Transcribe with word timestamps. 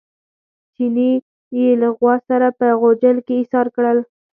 چیني 0.73 1.11
یې 1.57 1.67
له 1.81 1.89
غوا 1.97 2.15
سره 2.29 2.47
په 2.59 2.67
غوجل 2.79 3.17
کې 3.25 3.33
ایسار 3.39 3.67
کړل. 3.75 3.97